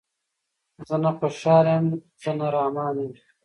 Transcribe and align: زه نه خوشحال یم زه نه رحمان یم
زه 0.87 0.95
نه 1.03 1.11
خوشحال 1.17 1.65
یم 1.73 1.85
زه 2.21 2.31
نه 2.39 2.47
رحمان 2.55 2.95
یم 3.05 3.13